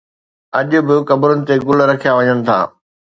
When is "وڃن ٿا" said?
2.17-2.57